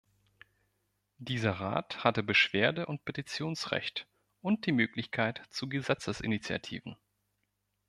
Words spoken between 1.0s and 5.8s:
Dieser Rat hatte Beschwerde- und Petitionsrecht und die Möglichkeit zu